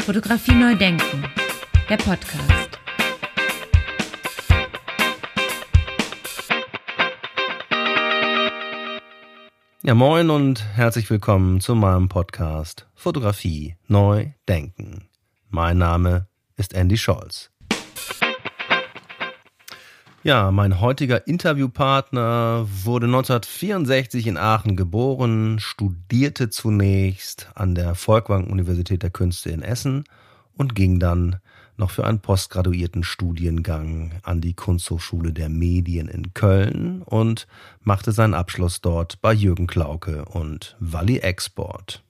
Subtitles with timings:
[0.00, 1.24] Fotografie neu denken,
[1.88, 2.78] der Podcast.
[9.82, 15.08] Ja, moin und herzlich willkommen zu meinem Podcast Fotografie neu denken.
[15.48, 17.50] Mein Name ist Andy Scholz.
[20.22, 29.02] Ja, mein heutiger Interviewpartner wurde 1964 in Aachen geboren, studierte zunächst an der Volkwang Universität
[29.02, 30.04] der Künste in Essen
[30.58, 31.36] und ging dann
[31.78, 37.46] noch für einen postgraduierten Studiengang an die Kunsthochschule der Medien in Köln und
[37.80, 42.02] machte seinen Abschluss dort bei Jürgen Klauke und Walli Export.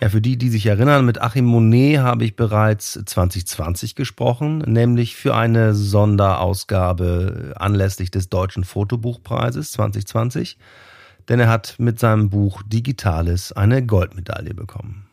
[0.00, 5.14] Ja, für die, die sich erinnern, mit Achim Monet habe ich bereits 2020 gesprochen, nämlich
[5.14, 10.56] für eine Sonderausgabe anlässlich des Deutschen Fotobuchpreises 2020,
[11.28, 15.06] denn er hat mit seinem Buch Digitales eine Goldmedaille bekommen.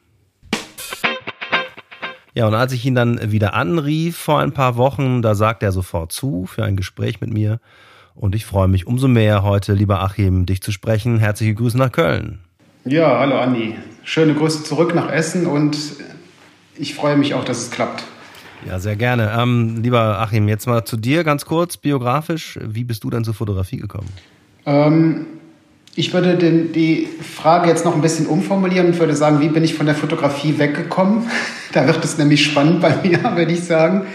[2.34, 5.74] Ja, und als ich ihn dann wieder anrief vor ein paar Wochen, da sagte er
[5.74, 7.60] sofort zu für ein Gespräch mit mir.
[8.16, 11.20] Und ich freue mich umso mehr heute, lieber Achim, dich zu sprechen.
[11.20, 12.47] Herzliche Grüße nach Köln.
[12.90, 13.76] Ja, hallo Andi.
[14.06, 15.78] Schöne Grüße zurück nach Essen und
[16.78, 18.06] ich freue mich auch, dass es klappt.
[18.66, 19.36] Ja, sehr gerne.
[19.38, 22.58] Ähm, lieber Achim, jetzt mal zu dir ganz kurz, biografisch.
[22.64, 24.08] Wie bist du denn zur Fotografie gekommen?
[24.66, 25.26] Ähm,
[25.96, 29.66] ich würde den, die Frage jetzt noch ein bisschen umformulieren und würde sagen, wie bin
[29.66, 31.30] ich von der Fotografie weggekommen?
[31.74, 34.06] da wird es nämlich spannend bei mir, würde ich sagen.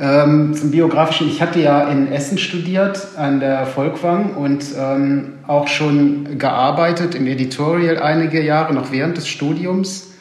[0.00, 5.66] Ähm, zum Biografischen, ich hatte ja in Essen studiert an der Volkwang und ähm, auch
[5.66, 10.12] schon gearbeitet im Editorial einige Jahre, noch während des Studiums.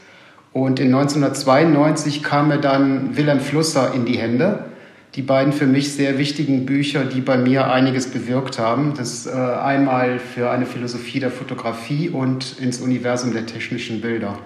[0.52, 4.66] Und in 1992 kam mir dann Wilhelm Flusser in die Hände.
[5.14, 8.94] Die beiden für mich sehr wichtigen Bücher, die bei mir einiges bewirkt haben.
[8.98, 14.40] Das äh, einmal für eine Philosophie der Fotografie und ins Universum der technischen Bilder.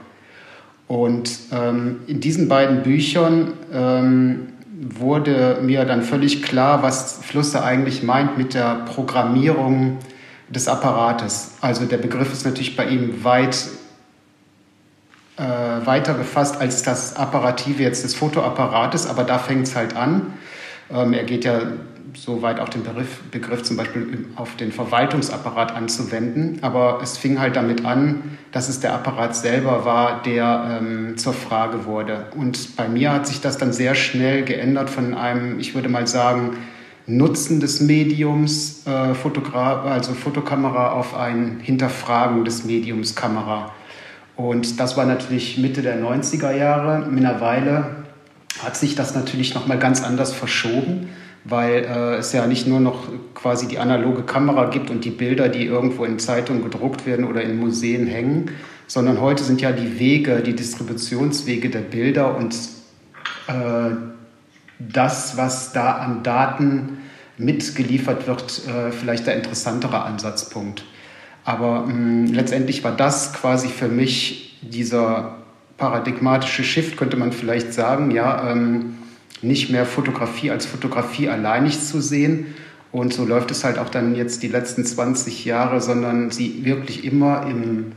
[0.87, 4.47] Und ähm, in diesen beiden Büchern ähm,
[4.81, 9.99] wurde mir dann völlig klar, was Flusser eigentlich meint mit der Programmierung
[10.49, 11.51] des Apparates.
[11.61, 13.67] Also der Begriff ist natürlich bei ihm weit
[15.37, 15.43] äh,
[15.85, 20.33] weiter gefasst als das Apparative jetzt des Fotoapparates, aber da fängt es halt an.
[20.91, 21.61] Ähm, er geht ja
[22.15, 26.59] so weit auch den Begriff, Begriff zum Beispiel auf den Verwaltungsapparat anzuwenden.
[26.61, 31.33] Aber es fing halt damit an, dass es der Apparat selber war, der ähm, zur
[31.33, 32.27] Frage wurde.
[32.35, 36.07] Und bei mir hat sich das dann sehr schnell geändert von einem, ich würde mal
[36.07, 36.57] sagen,
[37.07, 43.73] Nutzen des Mediums, äh, Fotogra also Fotokamera, auf ein Hinterfragen des Mediums Kamera.
[44.35, 47.07] Und das war natürlich Mitte der 90er Jahre.
[47.09, 48.03] Mittlerweile
[48.63, 51.09] hat sich das natürlich nochmal ganz anders verschoben
[51.43, 55.49] weil äh, es ja nicht nur noch quasi die analoge Kamera gibt und die Bilder,
[55.49, 58.51] die irgendwo in Zeitungen gedruckt werden oder in Museen hängen,
[58.87, 62.53] sondern heute sind ja die Wege, die Distributionswege der Bilder und
[63.47, 63.95] äh,
[64.79, 66.97] das, was da an Daten
[67.37, 70.83] mitgeliefert wird, äh, vielleicht der interessantere Ansatzpunkt.
[71.43, 75.37] Aber mh, mm, letztendlich war das quasi für mich dieser
[75.77, 78.97] paradigmatische Shift, könnte man vielleicht sagen, ja, ähm,
[79.41, 82.53] nicht mehr Fotografie als Fotografie alleinig zu sehen.
[82.91, 87.05] Und so läuft es halt auch dann jetzt die letzten 20 Jahre, sondern sie wirklich
[87.05, 87.93] immer im,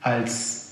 [0.00, 0.62] als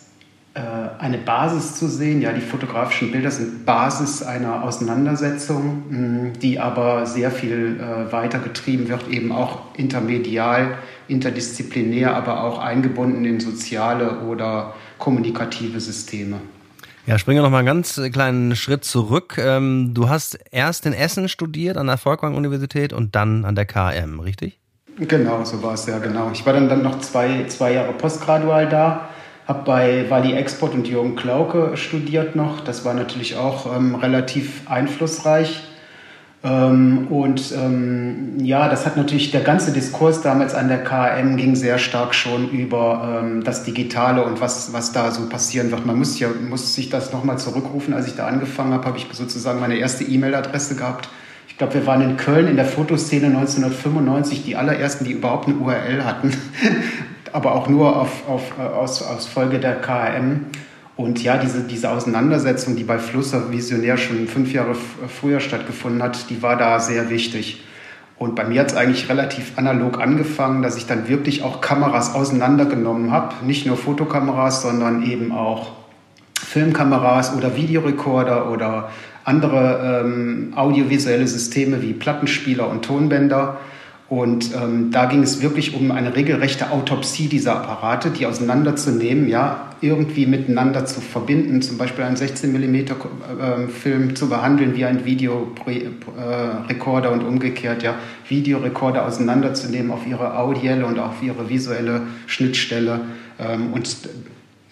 [0.54, 0.60] äh,
[0.98, 2.22] eine Basis zu sehen.
[2.22, 8.38] Ja, die fotografischen Bilder sind Basis einer Auseinandersetzung, mh, die aber sehr viel äh, weiter
[8.40, 16.40] getrieben wird, eben auch intermedial, interdisziplinär, aber auch eingebunden in soziale oder kommunikative Systeme.
[17.06, 19.38] Ja, springen wir noch mal einen ganz kleinen Schritt zurück.
[19.38, 24.20] Ähm, du hast erst in Essen studiert an der Volkwang-Universität und dann an der KM,
[24.20, 24.58] richtig?
[24.98, 26.30] Genau, so war es ja, genau.
[26.32, 29.08] Ich war dann, dann noch zwei, zwei Jahre postgradual da,
[29.48, 32.60] habe bei Wally Export und Jürgen Klauke studiert noch.
[32.60, 35.62] Das war natürlich auch ähm, relativ einflussreich.
[36.42, 41.54] Ähm, und ähm, ja, das hat natürlich, der ganze Diskurs damals an der KM ging
[41.54, 45.84] sehr stark schon über ähm, das Digitale und was, was da so passieren wird.
[45.84, 47.92] Man muss, ja, muss sich das nochmal zurückrufen.
[47.92, 51.10] Als ich da angefangen habe, habe ich sozusagen meine erste E-Mail-Adresse gehabt.
[51.48, 55.58] Ich glaube, wir waren in Köln in der Fotoszene 1995 die allerersten, die überhaupt eine
[55.58, 56.32] URL hatten,
[57.34, 60.46] aber auch nur auf, auf, aus, aus Folge der KM.
[61.00, 66.28] Und ja, diese, diese Auseinandersetzung, die bei Flusser Visionär schon fünf Jahre früher stattgefunden hat,
[66.28, 67.64] die war da sehr wichtig.
[68.18, 72.14] Und bei mir hat es eigentlich relativ analog angefangen, dass ich dann wirklich auch Kameras
[72.14, 73.46] auseinandergenommen habe.
[73.46, 75.72] Nicht nur Fotokameras, sondern eben auch
[76.38, 78.90] Filmkameras oder Videorekorder oder
[79.24, 83.56] andere ähm, audiovisuelle Systeme wie Plattenspieler und Tonbänder
[84.10, 89.70] Und ähm, da ging es wirklich um eine regelrechte Autopsie dieser Apparate, die auseinanderzunehmen, ja,
[89.80, 92.88] irgendwie miteinander zu verbinden, zum Beispiel einen 16 mm äh,
[93.68, 97.94] Film zu behandeln wie ein Videorekorder äh, und umgekehrt, ja,
[98.28, 103.02] Videorekorder auseinanderzunehmen auf ihre audielle und auf ihre visuelle Schnittstelle.
[103.38, 103.96] Ähm, und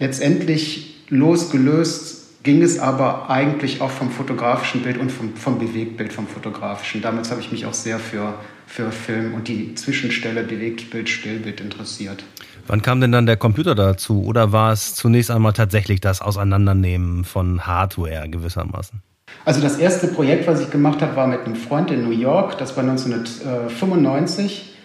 [0.00, 6.26] letztendlich losgelöst ging es aber eigentlich auch vom fotografischen Bild und vom, vom Bewegtbild vom
[6.26, 7.02] fotografischen.
[7.02, 8.34] Damals habe ich mich auch sehr für,
[8.68, 12.22] für Film und die Zwischenstelle Bewegtbild, Stillbild interessiert.
[12.66, 14.22] Wann kam denn dann der Computer dazu?
[14.24, 19.00] Oder war es zunächst einmal tatsächlich das Auseinandernehmen von Hardware gewissermaßen?
[19.46, 22.58] Also das erste Projekt, was ich gemacht habe, war mit einem Freund in New York.
[22.58, 24.76] Das war 1995.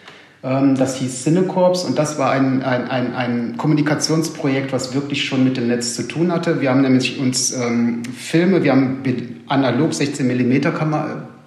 [0.44, 5.44] Ähm, das hieß Cinecorps und das war ein, ein, ein, ein, Kommunikationsprojekt, was wirklich schon
[5.44, 6.62] mit dem Netz zu tun hatte.
[6.62, 9.04] Wir haben nämlich uns ähm, Filme, wir haben
[9.48, 10.74] analog 16 mm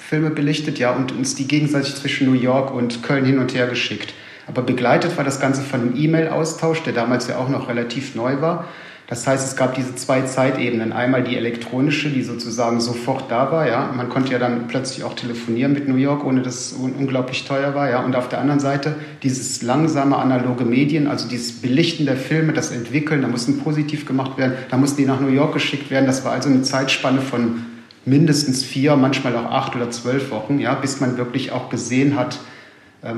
[0.08, 3.66] Filme belichtet, ja, und uns die gegenseitig zwischen New York und Köln hin und her
[3.66, 4.14] geschickt.
[4.46, 8.40] Aber begleitet war das Ganze von einem E-Mail-Austausch, der damals ja auch noch relativ neu
[8.40, 8.66] war.
[9.08, 10.92] Das heißt, es gab diese zwei Zeitebenen.
[10.92, 13.68] Einmal die elektronische, die sozusagen sofort da war.
[13.68, 17.44] Ja, man konnte ja dann plötzlich auch telefonieren mit New York, ohne dass es unglaublich
[17.44, 17.90] teuer war.
[17.90, 18.94] Ja, und auf der anderen Seite
[19.24, 23.22] dieses langsame analoge Medien, also dieses Belichten der Filme, das Entwickeln.
[23.22, 24.54] Da mussten positiv gemacht werden.
[24.70, 26.06] Da mussten die nach New York geschickt werden.
[26.06, 27.75] Das war also eine Zeitspanne von
[28.06, 32.38] mindestens vier, manchmal auch acht oder zwölf Wochen, ja, bis man wirklich auch gesehen hat,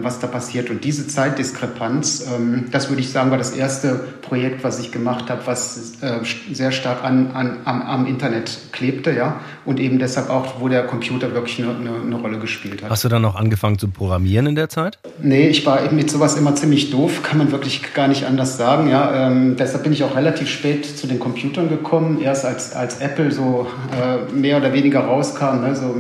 [0.03, 0.71] was da passiert.
[0.71, 5.31] Und diese Zeitdiskrepanz, ähm, das würde ich sagen, war das erste Projekt, was ich gemacht
[5.31, 6.21] habe, was äh,
[6.53, 10.85] sehr stark an, an, am, am, Internet klebte, ja, und eben deshalb auch, wo der
[10.85, 12.91] Computer wirklich eine, eine, eine, Rolle gespielt hat.
[12.91, 14.99] Hast du dann auch angefangen zu programmieren in der Zeit?
[15.23, 18.89] Nee, ich war mit sowas immer ziemlich doof, kann man wirklich gar nicht anders sagen,
[18.89, 19.29] ja.
[19.29, 23.31] Ähm, deshalb bin ich auch relativ spät zu den Computern gekommen, erst als, als Apple
[23.31, 25.95] so äh, mehr oder weniger rauskam, ne, so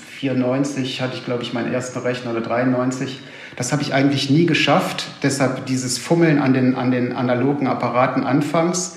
[0.00, 3.20] 94 hatte ich, glaube ich, meinen ersten Rechner oder 93
[3.56, 5.04] das habe ich eigentlich nie geschafft.
[5.22, 8.96] Deshalb dieses Fummeln an den, an den analogen Apparaten anfangs.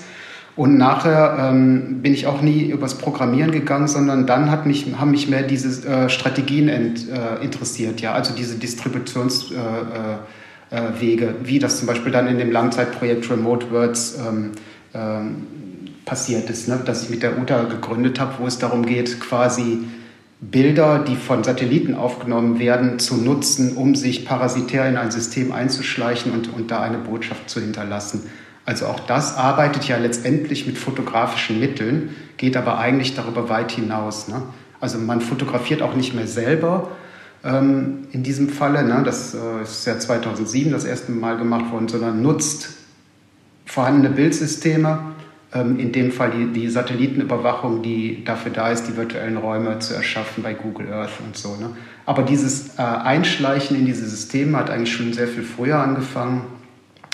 [0.56, 5.10] Und nachher ähm, bin ich auch nie übers Programmieren gegangen, sondern dann hat mich, haben
[5.10, 9.60] mich mehr diese äh, Strategien ent, äh, interessiert, ja, also diese Distributionswege,
[10.70, 14.52] äh, äh, äh wie das zum Beispiel dann in dem Langzeitprojekt Remote Words ähm,
[14.94, 15.46] ähm,
[16.04, 16.80] passiert ist, ne?
[16.84, 19.80] dass ich mit der UTA gegründet habe, wo es darum geht, quasi
[20.50, 26.32] Bilder, die von Satelliten aufgenommen werden, zu nutzen, um sich parasitär in ein System einzuschleichen
[26.32, 28.22] und, und da eine Botschaft zu hinterlassen.
[28.66, 34.28] Also auch das arbeitet ja letztendlich mit fotografischen Mitteln, geht aber eigentlich darüber weit hinaus.
[34.28, 34.42] Ne?
[34.80, 36.90] Also man fotografiert auch nicht mehr selber
[37.44, 39.02] ähm, in diesem Falle, ne?
[39.04, 42.70] das äh, ist ja 2007 das erste Mal gemacht worden, sondern nutzt
[43.66, 45.13] vorhandene Bildsysteme
[45.60, 50.42] in dem Fall die, die, Satellitenüberwachung, die dafür da ist, die virtuellen Räume zu erschaffen
[50.42, 51.54] bei Google Earth und so.
[51.56, 51.70] Ne?
[52.06, 56.42] Aber dieses äh, Einschleichen in diese Systeme hat eigentlich schon sehr viel früher angefangen.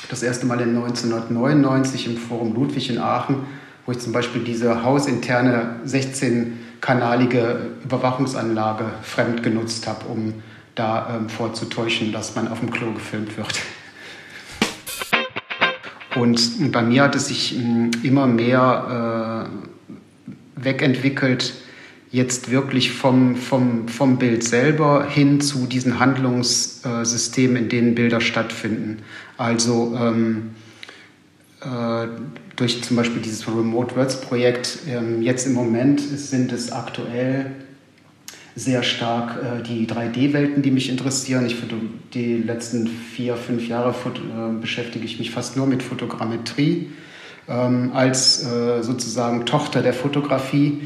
[0.09, 3.37] Das erste Mal in 1999 im Forum Ludwig in Aachen,
[3.85, 10.35] wo ich zum Beispiel diese hausinterne 16-kanalige Überwachungsanlage fremd genutzt habe, um
[10.75, 13.61] da ähm, vorzutäuschen, dass man auf dem Klo gefilmt wird.
[16.17, 21.55] Und bei mir hat es sich hm, immer mehr äh, wegentwickelt,
[22.11, 29.03] jetzt wirklich vom, vom, vom Bild selber hin zu diesen Handlungssystemen, in denen Bilder stattfinden.
[29.37, 30.51] Also ähm,
[31.61, 32.09] äh,
[32.57, 37.53] durch zum Beispiel dieses Remote Words Projekt, ähm, jetzt im Moment sind es aktuell
[38.61, 41.47] sehr stark äh, die 3D-Welten, die mich interessieren.
[41.47, 41.77] Ich finde,
[42.13, 46.91] die letzten vier, fünf Jahre äh, beschäftige ich mich fast nur mit Fotogrammetrie
[47.49, 50.83] ähm, als äh, sozusagen Tochter der Fotografie.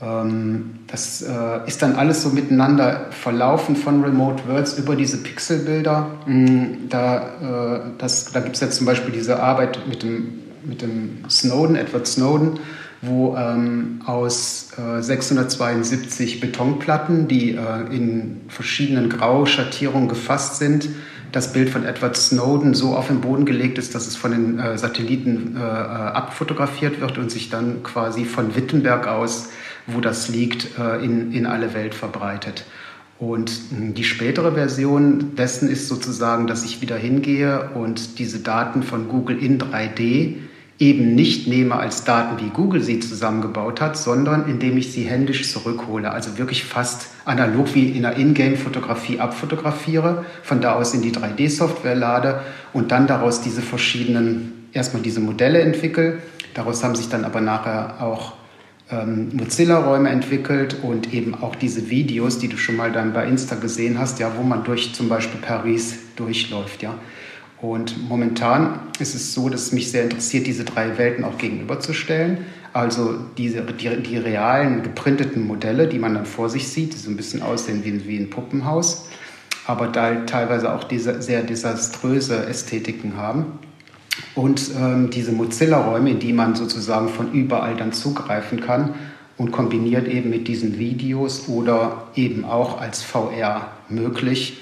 [0.00, 6.10] Ähm, das äh, ist dann alles so miteinander verlaufen von Remote Worlds über diese Pixelbilder.
[6.26, 11.24] Mm, da, äh, da gibt es jetzt zum Beispiel diese Arbeit mit dem, mit dem
[11.30, 12.58] Snowden, Edward Snowden,
[13.06, 20.88] wo ähm, aus äh, 672 Betonplatten, die äh, in verschiedenen Grauschattierungen gefasst sind,
[21.32, 24.58] das Bild von Edward Snowden so auf den Boden gelegt ist, dass es von den
[24.58, 29.48] äh, Satelliten äh, abfotografiert wird und sich dann quasi von Wittenberg aus
[29.86, 32.64] wo das liegt, äh, in, in alle Welt verbreitet.
[33.18, 38.82] Und hm, die spätere Version dessen ist sozusagen, dass ich wieder hingehe und diese Daten
[38.82, 40.36] von Google in 3D
[40.78, 45.50] eben nicht nehme als Daten, wie Google sie zusammengebaut hat, sondern indem ich sie händisch
[45.50, 46.10] zurückhole.
[46.10, 51.94] Also wirklich fast analog wie in einer Ingame-Fotografie abfotografiere, von da aus in die 3D-Software
[51.94, 52.40] lade
[52.74, 56.18] und dann daraus diese verschiedenen, erstmal diese Modelle entwickle.
[56.52, 58.34] Daraus haben sich dann aber nachher auch
[58.90, 63.56] ähm, Mozilla-Räume entwickelt und eben auch diese Videos, die du schon mal dann bei Insta
[63.56, 66.94] gesehen hast, ja, wo man durch zum Beispiel Paris durchläuft, ja.
[67.66, 72.38] Und momentan ist es so, dass es mich sehr interessiert, diese drei Welten auch gegenüberzustellen.
[72.72, 77.10] Also diese, die, die realen geprinteten Modelle, die man dann vor sich sieht, die so
[77.10, 79.08] ein bisschen aussehen wie, wie ein Puppenhaus,
[79.66, 83.58] aber da teilweise auch diese sehr desaströse Ästhetiken haben.
[84.36, 88.94] Und ähm, diese Mozilla-Räume, in die man sozusagen von überall dann zugreifen kann
[89.38, 94.58] und kombiniert eben mit diesen Videos oder eben auch als VR möglich,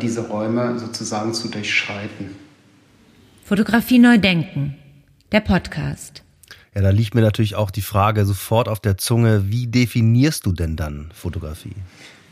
[0.00, 2.36] diese Räume sozusagen zu durchschreiten.
[3.44, 4.76] Fotografie neu denken,
[5.30, 6.22] der Podcast.
[6.74, 10.52] Ja, da liegt mir natürlich auch die Frage sofort auf der Zunge, wie definierst du
[10.52, 11.74] denn dann Fotografie?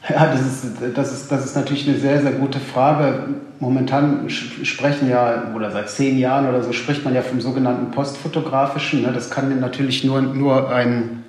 [0.09, 3.29] Ja, das ist, das, ist, das ist natürlich eine sehr, sehr gute Frage.
[3.59, 9.03] Momentan sprechen ja, oder seit zehn Jahren oder so, spricht man ja vom sogenannten Postfotografischen.
[9.03, 9.13] Ne?
[9.13, 11.23] Das kann natürlich nur, nur ein,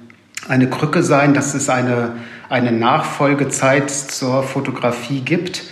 [0.48, 2.14] eine Krücke sein, dass es eine,
[2.48, 5.64] eine Nachfolgezeit zur Fotografie gibt.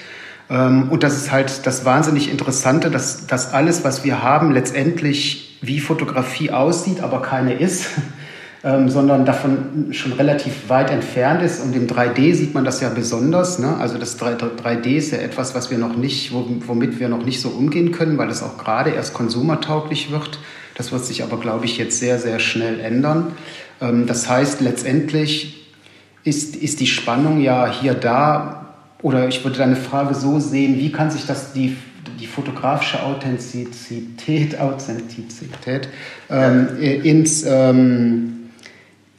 [0.50, 5.58] Ähm, und das ist halt das wahnsinnig Interessante, dass, dass alles, was wir haben, letztendlich
[5.62, 7.88] wie Fotografie aussieht, aber keine ist
[8.63, 11.63] ähm, sondern davon schon relativ weit entfernt ist.
[11.63, 13.60] Und im 3D sieht man das ja besonders.
[13.60, 13.77] Ne?
[13.77, 17.50] Also das 3D ist ja etwas, was wir noch nicht, womit wir noch nicht so
[17.50, 20.39] umgehen können, weil es auch gerade erst konsumertauglich wird.
[20.75, 23.34] Das wird sich aber, glaube ich, jetzt sehr, sehr schnell ändern.
[23.82, 25.68] Ähm, das heißt, letztendlich
[26.25, 28.59] ist, ist die Spannung ja hier da.
[29.01, 31.77] Oder ich würde deine Frage so sehen, wie kann sich das die
[32.20, 35.89] die fotografische Authentizität, Authentizität
[36.29, 38.50] ähm, ins, ähm,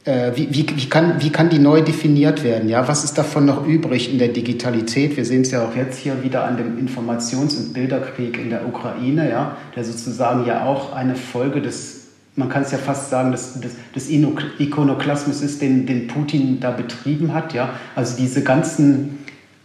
[0.05, 2.69] äh, wie, wie, wie, kann, wie kann die neu definiert werden?
[2.69, 2.87] Ja?
[2.89, 5.17] Was ist davon noch übrig in der Digitalität?
[5.17, 8.67] Wir sehen es ja auch jetzt hier wieder an dem Informations- und Bilderkrieg in der
[8.67, 9.57] Ukraine, ja?
[9.77, 13.73] der sozusagen ja auch eine Folge des, man kann es ja fast sagen, des, des,
[13.95, 17.55] des Ikonoklasmus ist, den, den Putin da betrieben hat.
[17.55, 17.71] Ja?
[17.95, 19.19] Also diese ganzen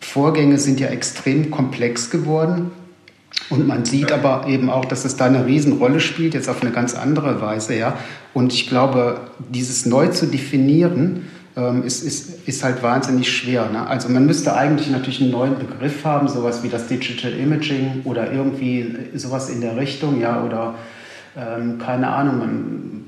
[0.06, 2.72] Vorgänge sind ja extrem komplex geworden.
[3.50, 6.72] Und man sieht aber eben auch, dass es da eine Riesenrolle spielt, jetzt auf eine
[6.72, 7.76] ganz andere Weise.
[7.76, 7.98] Ja?
[8.34, 9.20] Und ich glaube,
[9.50, 13.70] dieses neu zu definieren, ähm, ist, ist, ist halt wahnsinnig schwer.
[13.70, 13.86] Ne?
[13.88, 18.32] Also man müsste eigentlich natürlich einen neuen Begriff haben, sowas wie das Digital Imaging oder
[18.32, 20.76] irgendwie sowas in der Richtung, ja, oder
[21.38, 23.05] ähm, keine Ahnung, man,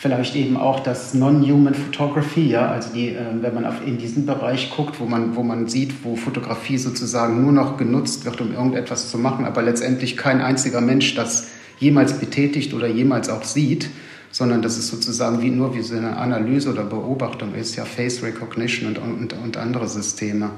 [0.00, 4.24] vielleicht eben auch das Non-Human Photography, ja, also die, äh, wenn man auf, in diesen
[4.24, 8.54] Bereich guckt, wo man, wo man sieht, wo Fotografie sozusagen nur noch genutzt wird, um
[8.54, 13.90] irgendetwas zu machen, aber letztendlich kein einziger Mensch das jemals betätigt oder jemals auch sieht,
[14.30, 18.22] sondern dass es sozusagen wie nur wie so eine Analyse oder Beobachtung ist, ja, Face
[18.22, 20.50] Recognition und, und, und andere Systeme.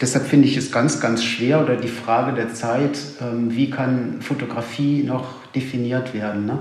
[0.00, 4.16] Deshalb finde ich es ganz, ganz schwer oder die Frage der Zeit, ähm, wie kann
[4.22, 6.46] Fotografie noch definiert werden.
[6.46, 6.58] Ne?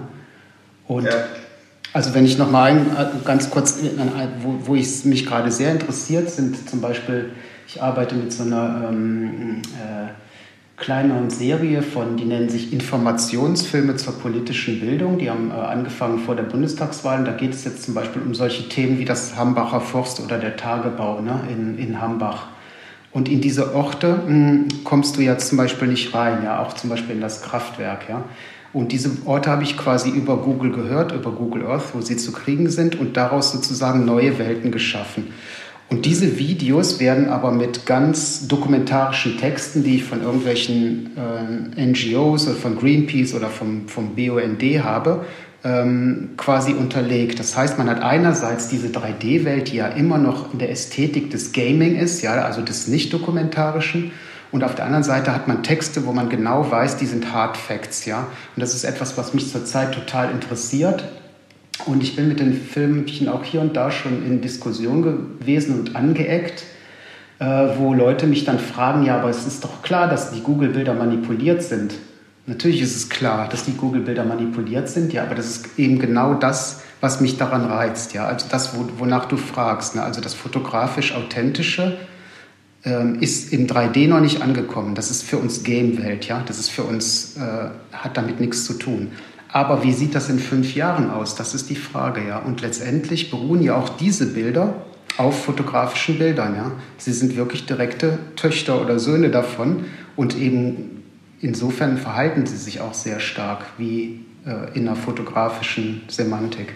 [0.88, 1.26] Und ja.
[1.96, 2.88] Also wenn ich noch mal ein,
[3.24, 3.80] ganz kurz,
[4.42, 7.32] wo, wo ich mich gerade sehr interessiert, sind zum Beispiel,
[7.70, 10.10] ich arbeite mit so einer ähm, äh,
[10.75, 15.20] kleineren Serie von, die nennen sich Informationsfilme zur politischen Bildung.
[15.20, 17.24] Die haben äh, angefangen vor der Bundestagswahl.
[17.24, 20.58] Da geht es jetzt zum Beispiel um solche Themen wie das Hambacher Forst oder der
[20.58, 22.48] Tagebau ne, in, in Hambach.
[23.14, 26.74] Und in diese Orte mh, hm, kommst du jetzt zum Beispiel nicht rein, ja, auch
[26.74, 28.25] zum Beispiel in das Kraftwerk, ja.
[28.75, 32.34] Und diese Orte habe ich quasi über Google gehört, über Google Earth, wo sie zu
[32.34, 35.27] kriegen sind und daraus sozusagen neue Welten geschaffen.
[35.89, 42.48] Und diese Videos werden aber mit ganz dokumentarischen Texten, die ich von irgendwelchen äh, NGOs
[42.48, 45.24] oder von Greenpeace oder vom, vom BUND habe,
[45.63, 47.39] ähm, quasi unterlegt.
[47.39, 51.53] Das heißt, man hat einerseits diese 3D-Welt, die ja immer noch in der Ästhetik des
[51.53, 54.12] Gaming ist, ja, also des nicht-dokumentarischen.
[54.56, 57.58] Und auf der anderen Seite hat man Texte, wo man genau weiß, die sind Hard
[57.58, 58.20] Facts, ja.
[58.20, 61.04] Und das ist etwas, was mich zurzeit total interessiert.
[61.86, 65.98] Und ich bin mit den Filmchen auch hier und da schon in Diskussion gewesen und
[65.98, 66.64] angeeckt,
[67.40, 67.46] äh,
[67.78, 71.62] wo Leute mich dann fragen, ja, aber es ist doch klar, dass die Google-Bilder manipuliert
[71.62, 71.94] sind.
[72.46, 76.34] Natürlich ist es klar, dass die Google-Bilder manipuliert sind, ja, aber das ist eben genau
[76.34, 80.04] das, was mich daran reizt, ja, also das, wonach du fragst, ne?
[80.04, 81.98] also das fotografisch authentische
[82.86, 84.96] ähm, ist im 3D noch nicht angekommen.
[84.96, 88.74] Das ist für uns Game-Welt, ja, das ist für uns, äh, hat damit nichts zu
[88.74, 89.12] tun.
[89.50, 91.36] Aber wie sieht das in fünf Jahren aus?
[91.36, 92.39] Das ist die Frage, ja.
[92.39, 94.86] Und letztendlich beruhen ja auch diese Bilder
[95.18, 96.72] auf fotografischen Bildern, ja.
[96.98, 101.04] Sie sind wirklich direkte Töchter oder Söhne davon und eben
[101.42, 106.74] insofern verhalten sie sich auch sehr stark wie äh, in einer fotografischen Semantik.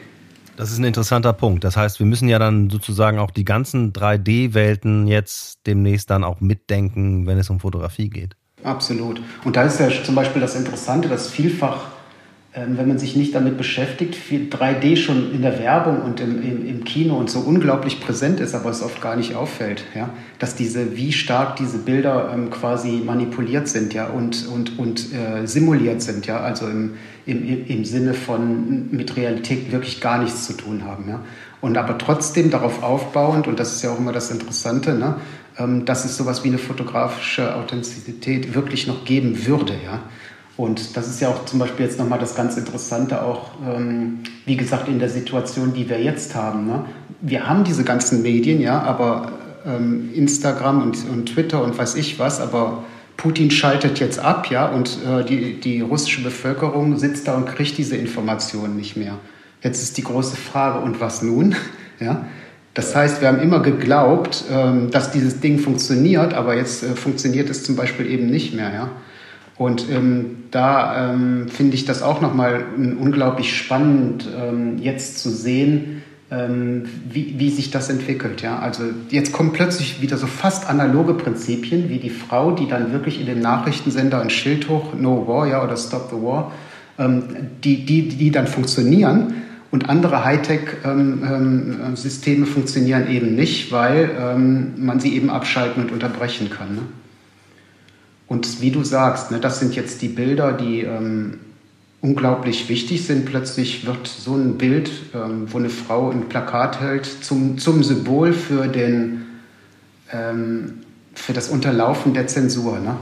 [0.59, 1.63] Das ist ein interessanter Punkt.
[1.63, 6.41] Das heißt, wir müssen ja dann sozusagen auch die ganzen 3D-Welten jetzt demnächst dann auch
[6.41, 8.35] mitdenken, wenn es um Fotografie geht.
[8.65, 9.21] Absolut.
[9.45, 11.85] Und da ist ja zum Beispiel das Interessante, dass vielfach
[12.55, 16.67] wenn man sich nicht damit beschäftigt, wie 3D schon in der Werbung und im, im,
[16.67, 20.55] im, Kino und so unglaublich präsent ist, aber es oft gar nicht auffällt, ja, dass
[20.55, 26.01] diese, wie stark diese Bilder ähm, quasi manipuliert sind, ja, und, und, und äh, simuliert
[26.01, 26.95] sind, ja, also im,
[27.27, 31.21] im, im Sinne von mit Realität wirklich gar nichts zu tun haben, ja.
[31.61, 35.17] Und aber trotzdem darauf aufbauend, und das ist ja auch immer das Interessante, ne,
[35.59, 40.01] ähm, dass es sowas wie eine fotografische Authentizität wirklich noch geben würde, ja.
[40.59, 44.57] Und das ist ja auch zum Beispiel jetzt nochmal das ganz Interessante, auch ähm, wie
[44.57, 46.67] gesagt in der Situation, die wir jetzt haben.
[46.67, 46.83] Ne?
[47.21, 49.31] Wir haben diese ganzen Medien, ja, aber
[49.65, 52.83] ähm, Instagram und, und Twitter und weiß ich was, aber
[53.15, 57.77] Putin schaltet jetzt ab, ja, und äh, die, die russische Bevölkerung sitzt da und kriegt
[57.77, 59.13] diese Informationen nicht mehr.
[59.63, 61.55] Jetzt ist die große Frage, und was nun?
[62.01, 62.25] ja?
[62.73, 67.49] Das heißt, wir haben immer geglaubt, ähm, dass dieses Ding funktioniert, aber jetzt äh, funktioniert
[67.49, 68.73] es zum Beispiel eben nicht mehr.
[68.73, 68.89] Ja?
[69.60, 76.02] Und ähm, da ähm, finde ich das auch nochmal unglaublich spannend, ähm, jetzt zu sehen,
[76.32, 78.41] ähm, wie, wie sich das entwickelt.
[78.41, 78.60] Ja?
[78.60, 83.19] Also jetzt kommen plötzlich wieder so fast analoge Prinzipien, wie die Frau, die dann wirklich
[83.19, 86.54] in dem Nachrichtensender ein Schild hoch, No War, ja, oder Stop the War,
[86.98, 87.24] ähm,
[87.62, 89.34] die, die, die dann funktionieren.
[89.72, 96.74] Und andere Hightech-Systeme funktionieren eben nicht, weil man sie eben abschalten und unterbrechen kann.
[96.74, 96.82] Ne?
[98.29, 101.39] Und wie du sagst, ne, das sind jetzt die Bilder, die ähm,
[101.99, 103.25] unglaublich wichtig sind.
[103.25, 108.33] Plötzlich wird so ein Bild, ähm, wo eine Frau ein Plakat hält, zum, zum Symbol
[108.33, 109.25] für, den,
[110.13, 110.75] ähm,
[111.15, 112.79] für das Unterlaufen der Zensur.
[112.79, 112.95] Ne?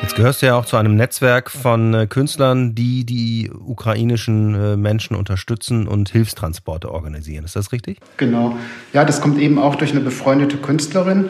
[0.00, 4.76] Jetzt gehörst du ja auch zu einem Netzwerk von äh, Künstlern, die die ukrainischen äh,
[4.78, 7.44] Menschen unterstützen und Hilfstransporte organisieren.
[7.44, 7.98] Ist das richtig?
[8.16, 8.56] Genau.
[8.94, 11.28] Ja, das kommt eben auch durch eine befreundete Künstlerin,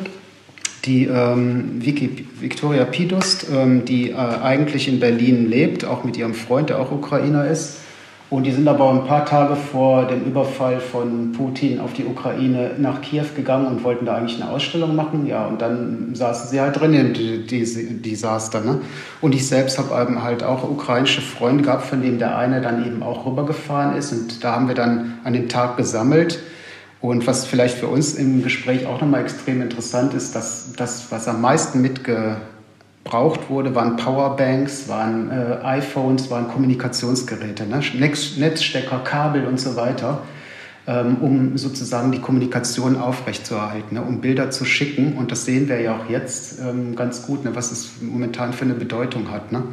[0.84, 6.34] die ähm, Vicky, Victoria Pidust, ähm, die äh, eigentlich in Berlin lebt, auch mit ihrem
[6.34, 7.78] Freund, der auch Ukrainer ist.
[8.32, 12.70] Und die sind aber ein paar Tage vor dem Überfall von Putin auf die Ukraine
[12.78, 15.26] nach Kiew gegangen und wollten da eigentlich eine Ausstellung machen.
[15.26, 18.62] Ja, und dann saßen sie halt drin im Desaster.
[18.62, 18.80] Ne?
[19.20, 22.86] Und ich selbst habe eben halt auch ukrainische Freunde gehabt, von denen der eine dann
[22.86, 24.12] eben auch rübergefahren ist.
[24.12, 26.38] Und da haben wir dann an dem Tag gesammelt.
[27.02, 31.26] Und was vielleicht für uns im Gespräch auch nochmal extrem interessant ist, dass das, was
[31.26, 37.80] am meisten mitgebraucht wurde, waren Powerbanks, waren äh, iPhones, waren Kommunikationsgeräte, ne?
[37.98, 40.22] Netzstecker, Kabel und so weiter,
[40.86, 44.02] ähm, um sozusagen die Kommunikation aufrechtzuerhalten, ne?
[44.02, 45.14] um Bilder zu schicken.
[45.16, 47.50] Und das sehen wir ja auch jetzt ähm, ganz gut, ne?
[47.56, 49.50] was es momentan für eine Bedeutung hat.
[49.50, 49.64] Ne?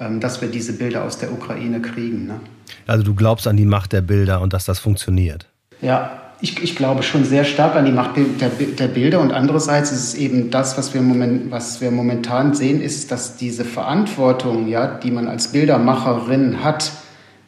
[0.00, 2.26] Ähm, dass wir diese Bilder aus der Ukraine kriegen.
[2.26, 2.40] Ne?
[2.86, 5.48] Also du glaubst an die Macht der Bilder und dass das funktioniert?
[5.80, 9.92] Ja, ich, ich, glaube schon sehr stark an die Macht der, der, Bilder und andererseits
[9.92, 14.68] ist es eben das, was wir, moment, was wir momentan sehen, ist, dass diese Verantwortung,
[14.68, 16.92] ja, die man als Bildermacherin hat,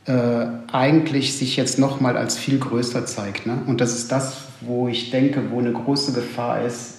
[0.06, 3.46] äh, eigentlich sich jetzt nochmal als viel größer zeigt.
[3.46, 3.58] Ne?
[3.66, 6.94] Und das ist das, wo ich denke, wo eine große Gefahr ist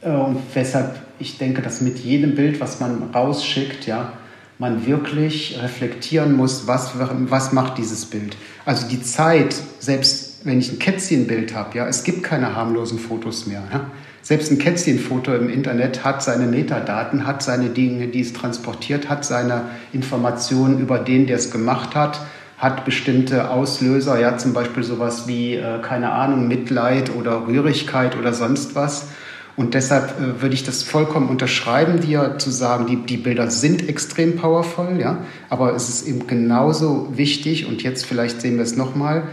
[0.00, 4.12] äh, und weshalb ich denke, dass mit jedem Bild, was man rausschickt, ja,
[4.58, 8.36] man wirklich reflektieren muss, was, was macht dieses Bild.
[8.64, 13.46] Also die Zeit, selbst wenn ich ein Kätzchenbild habe, ja, es gibt keine harmlosen Fotos
[13.46, 13.64] mehr.
[13.72, 13.90] Ja?
[14.22, 19.24] Selbst ein Kätzchenfoto im Internet hat seine Metadaten, hat seine Dinge, die es transportiert, hat
[19.24, 22.20] seine Informationen über den, der es gemacht hat,
[22.58, 28.32] hat bestimmte Auslöser, ja, zum Beispiel sowas wie, äh, keine Ahnung, Mitleid oder Rührigkeit oder
[28.32, 29.08] sonst was.
[29.56, 33.88] Und deshalb äh, würde ich das vollkommen unterschreiben, dir zu sagen, die, die Bilder sind
[33.88, 35.18] extrem powerful, ja,
[35.50, 39.24] aber es ist eben genauso wichtig, und jetzt vielleicht sehen wir es nochmal,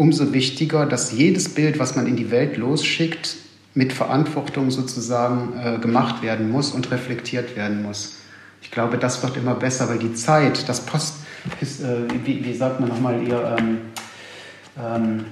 [0.00, 3.36] umso wichtiger, dass jedes Bild, was man in die Welt losschickt,
[3.74, 8.16] mit Verantwortung sozusagen äh, gemacht werden muss und reflektiert werden muss.
[8.62, 11.16] Ich glaube, das wird immer besser, weil die Zeit, das Post,
[11.60, 13.78] ist, äh, wie, wie, sagt man nochmal, ihr, ähm,
[14.82, 15.24] ähm,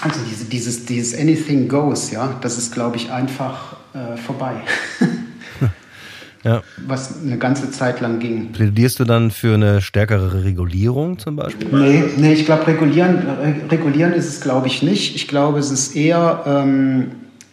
[0.00, 4.54] also diese, dieses, dieses Anything Goes, ja, das ist, glaube ich, einfach äh, vorbei.
[6.46, 6.62] ja.
[6.86, 8.52] Was eine ganze Zeit lang ging.
[8.52, 11.68] Plädierst du dann für eine stärkere Regulierung zum Beispiel?
[11.72, 13.18] Nee, nee ich glaube, regulieren,
[13.68, 15.16] regulieren ist es, glaube ich, nicht.
[15.16, 16.44] Ich glaube, es ist eher.
[16.46, 17.06] Ähm,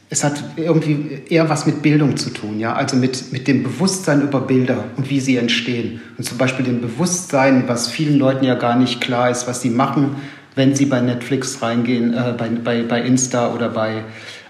[0.09, 4.21] es hat irgendwie eher was mit Bildung zu tun, ja, also mit, mit dem Bewusstsein
[4.21, 6.01] über Bilder und wie sie entstehen.
[6.19, 9.71] Und zum Beispiel dem Bewusstsein, was vielen Leuten ja gar nicht klar ist, was sie
[9.71, 10.17] machen,
[10.53, 14.03] wenn sie bei Netflix reingehen, äh, bei, bei, bei Insta oder bei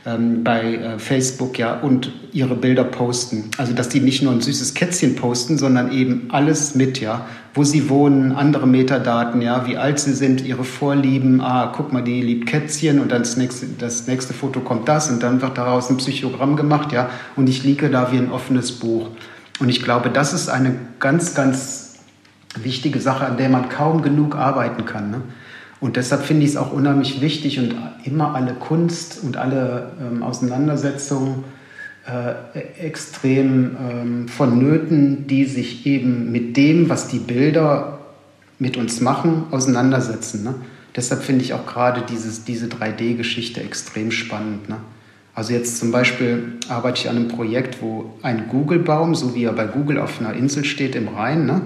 [0.05, 3.49] ähm, bei äh, Facebook ja und ihre Bilder posten.
[3.57, 7.63] Also dass die nicht nur ein süßes Kätzchen posten, sondern eben alles mit, ja, wo
[7.63, 11.39] sie wohnen, andere Metadaten, ja, wie alt sie sind, ihre Vorlieben.
[11.39, 15.09] Ah, guck mal, die liebt Kätzchen und dann das nächste, das nächste Foto kommt das
[15.09, 18.73] und dann wird daraus ein Psychogramm gemacht, ja, und ich liege da wie ein offenes
[18.73, 19.09] Buch.
[19.59, 21.95] Und ich glaube, das ist eine ganz, ganz
[22.61, 25.11] wichtige Sache, an der man kaum genug arbeiten kann.
[25.11, 25.21] Ne?
[25.83, 30.23] Und deshalb finde ich es auch unheimlich wichtig und immer alle Kunst und alle ähm,
[30.23, 31.43] Auseinandersetzungen
[32.07, 37.99] äh, extrem ähm, vonnöten, die sich eben mit dem, was die Bilder
[38.59, 40.45] mit uns machen, auseinandersetzen.
[40.45, 40.55] Ne?
[40.95, 44.69] Deshalb finde ich auch gerade diese 3D-Geschichte extrem spannend.
[44.69, 44.77] Ne?
[45.35, 49.51] Also jetzt zum Beispiel arbeite ich an einem Projekt, wo ein Google-Baum, so wie er
[49.51, 51.63] bei Google auf einer Insel steht im Rhein, ne?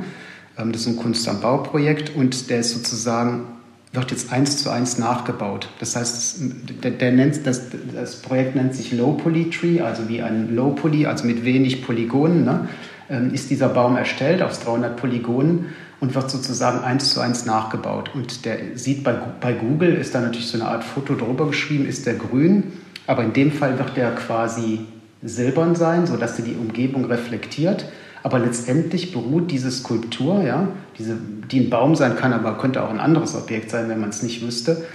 [0.57, 3.56] Ähm, das ist ein Kunst am Bau-Projekt und der ist sozusagen
[3.97, 5.67] wird jetzt eins zu eins nachgebaut.
[5.79, 6.39] Das heißt,
[6.83, 10.71] der, der nennt, das, das, Projekt nennt sich Low Poly Tree, also wie ein Low
[10.71, 12.69] Poly, also mit wenig Polygonen, ne,
[13.09, 15.65] ähm, ist dieser Baum erstellt aus 300 Polygonen
[15.99, 18.11] und wird sozusagen eins zu eins nachgebaut.
[18.13, 21.85] Und der sieht bei, bei Google, ist da natürlich so eine Art Foto drüber geschrieben,
[21.87, 22.63] ist der grün,
[23.07, 24.81] aber in dem Fall wird der quasi
[25.23, 27.85] silbern sein, sodass er die Umgebung reflektiert.
[28.23, 31.17] Aber letztendlich beruht diese Skulptur, ja, diese,
[31.51, 34.23] die ein Baum sein kann, aber könnte auch ein anderes Objekt sein, wenn man es
[34.23, 34.85] nicht wüsste,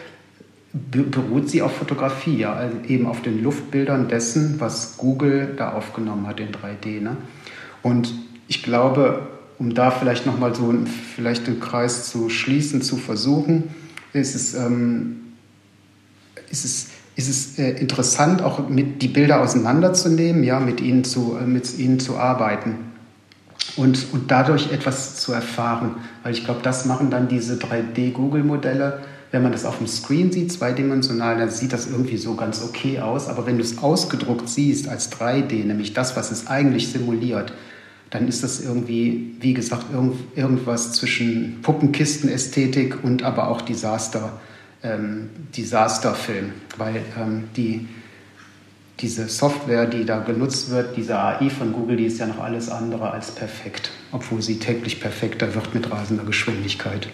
[0.73, 6.27] beruht sie auf Fotografie, ja, also eben auf den Luftbildern dessen, was Google da aufgenommen
[6.27, 7.01] hat in 3D.
[7.01, 7.17] Ne?
[7.83, 8.15] Und
[8.49, 10.75] ich glaube, um da vielleicht nochmal so
[11.15, 13.65] vielleicht den Kreis zu schließen, zu versuchen,
[14.15, 15.21] ist es, ähm,
[16.51, 21.37] ist es, ist es äh, interessant, auch mit die Bilder auseinanderzunehmen, ja, mit ihnen zu,
[21.41, 22.92] äh, mit ihnen zu arbeiten
[23.77, 25.97] und, und dadurch etwas zu erfahren.
[26.23, 29.01] Weil ich glaube, das machen dann diese 3D-Google-Modelle.
[29.31, 33.01] Wenn man das auf dem Screen sieht, zweidimensional, dann sieht das irgendwie so ganz okay
[33.01, 33.29] aus.
[33.29, 37.53] Aber wenn du es ausgedruckt siehst als 3D, nämlich das, was es eigentlich simuliert,
[38.11, 44.39] dann ist das irgendwie, wie gesagt, irgend, irgendwas zwischen Puppenkistenästhetik und aber auch Disaster,
[44.83, 46.53] ähm, Disasterfilm.
[46.77, 47.89] Weil ähm, die,
[49.03, 52.71] diese Software, die da genutzt wird, diese AI von Google, die ist ja noch alles
[52.71, 57.09] andere als perfekt, obwohl sie täglich perfekter wird mit rasender Geschwindigkeit.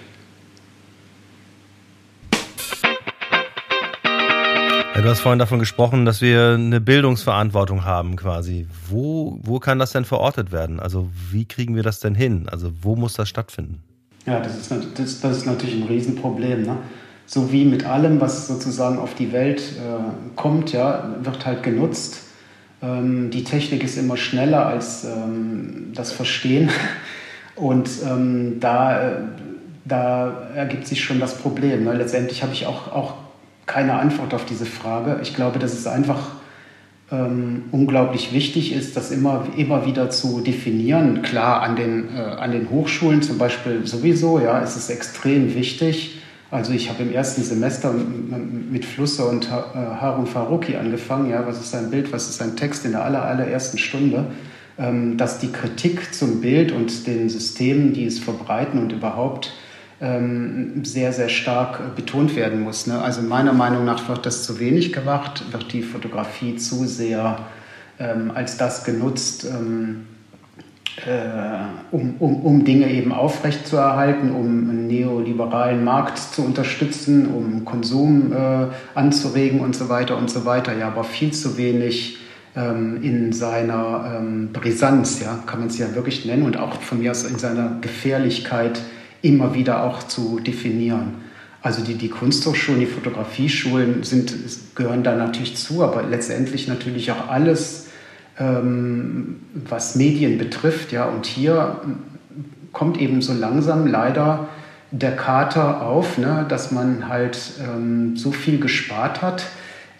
[4.94, 8.66] Ja, du hast vorhin davon gesprochen, dass wir eine Bildungsverantwortung haben quasi.
[8.88, 10.80] Wo, wo kann das denn verortet werden?
[10.80, 12.48] Also wie kriegen wir das denn hin?
[12.50, 13.80] Also wo muss das stattfinden?
[14.26, 16.62] Ja, das ist, das, das ist natürlich ein Riesenproblem.
[16.62, 16.76] Ne?
[17.28, 22.22] So wie mit allem, was sozusagen auf die Welt äh, kommt, ja, wird halt genutzt.
[22.82, 26.70] Ähm, die Technik ist immer schneller als ähm, das Verstehen.
[27.54, 29.16] Und ähm, da, äh,
[29.84, 31.84] da ergibt sich schon das Problem.
[31.84, 31.92] Ne?
[31.92, 33.14] Letztendlich habe ich auch, auch
[33.66, 35.18] keine Antwort auf diese Frage.
[35.22, 36.30] Ich glaube, dass es einfach
[37.12, 41.20] ähm, unglaublich wichtig ist, das immer, immer wieder zu definieren.
[41.20, 46.18] Klar, an den, äh, an den Hochschulen zum Beispiel sowieso, ja, ist es extrem wichtig,
[46.50, 51.30] also ich habe im ersten Semester mit Flusser und äh, Harun Faruqi angefangen.
[51.30, 54.26] Ja, was ist ein Bild, was ist ein Text in der aller, allerersten Stunde?
[54.78, 59.52] Ähm, dass die Kritik zum Bild und den Systemen, die es verbreiten und überhaupt
[60.00, 62.86] ähm, sehr, sehr stark betont werden muss.
[62.86, 63.00] Ne?
[63.00, 67.40] Also meiner Meinung nach wird das zu wenig gemacht, wird die Fotografie zu sehr
[67.98, 69.48] ähm, als das genutzt, äh,
[71.90, 78.66] um, um, um Dinge eben aufrechtzuerhalten, um einen neoliberalen Markt zu unterstützen, um Konsum äh,
[78.94, 80.76] anzuregen und so weiter und so weiter.
[80.76, 82.18] Ja, aber viel zu wenig
[82.56, 86.98] ähm, in seiner ähm, Brisanz, ja, kann man es ja wirklich nennen, und auch von
[86.98, 88.80] mir aus in seiner Gefährlichkeit
[89.22, 91.14] immer wieder auch zu definieren.
[91.60, 94.32] Also die, die Kunsthochschulen, die Fotografieschulen sind,
[94.74, 97.87] gehören da natürlich zu, aber letztendlich natürlich auch alles,
[98.38, 100.92] ähm, was Medien betrifft.
[100.92, 101.80] Ja, und hier
[102.72, 104.48] kommt eben so langsam leider
[104.90, 109.44] der Kater auf, ne, dass man halt ähm, so viel gespart hat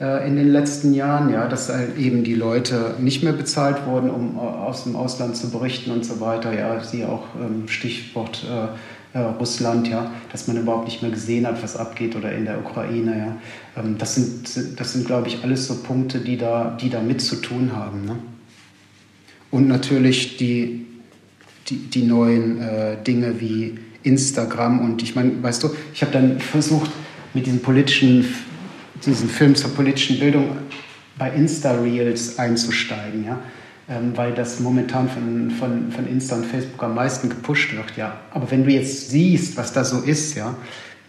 [0.01, 4.11] äh, in den letzten Jahren, ja, dass halt eben die Leute nicht mehr bezahlt wurden,
[4.11, 6.59] um aus dem Ausland zu berichten und so weiter.
[6.59, 8.69] Ja, sie auch ähm, Stichwort äh,
[9.15, 12.59] äh, Russland, ja, dass man überhaupt nicht mehr gesehen hat, was abgeht oder in der
[12.59, 13.83] Ukraine, ja.
[13.83, 17.21] Ähm, das sind, das sind, glaube ich, alles so Punkte, die da, die da mit
[17.21, 18.05] zu tun haben.
[18.05, 18.17] Ne?
[19.51, 20.87] Und natürlich die,
[21.69, 26.39] die, die neuen äh, Dinge wie Instagram und ich meine, weißt du, ich habe dann
[26.39, 26.91] versucht,
[27.35, 28.25] mit diesem politischen,
[29.05, 30.57] diesen Film zur politischen Bildung
[31.19, 33.39] bei Insta-Reels einzusteigen, ja
[33.91, 38.21] ähm, weil das momentan von, von, von Insta und Facebook am meisten gepusht wird, ja.
[38.33, 40.55] Aber wenn du jetzt siehst, was da so ist, ja,